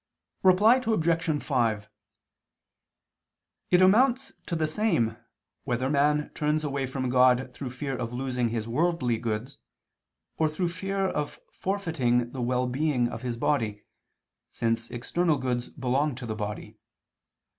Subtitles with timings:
[0.41, 1.41] Reply Obj.
[1.43, 1.89] 5:
[3.69, 5.15] It amounts to the same
[5.63, 9.59] whether man turns away from God through fear of losing his worldly goods,
[10.37, 13.83] or through fear of forfeiting the well being of his body,
[14.49, 16.79] since external goods belong to the body.